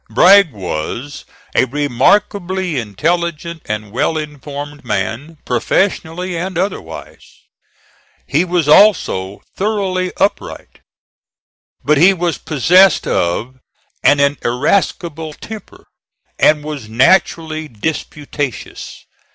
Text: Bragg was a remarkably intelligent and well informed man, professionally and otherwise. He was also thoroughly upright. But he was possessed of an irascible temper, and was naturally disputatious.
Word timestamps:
Bragg 0.09 0.51
was 0.51 1.25
a 1.53 1.65
remarkably 1.65 2.79
intelligent 2.79 3.61
and 3.65 3.91
well 3.91 4.17
informed 4.17 4.83
man, 4.83 5.37
professionally 5.45 6.35
and 6.35 6.57
otherwise. 6.57 7.27
He 8.25 8.43
was 8.43 8.67
also 8.67 9.43
thoroughly 9.55 10.11
upright. 10.17 10.79
But 11.85 11.99
he 11.99 12.15
was 12.15 12.39
possessed 12.39 13.05
of 13.05 13.59
an 14.01 14.37
irascible 14.41 15.33
temper, 15.33 15.85
and 16.39 16.63
was 16.63 16.89
naturally 16.89 17.67
disputatious. 17.67 19.05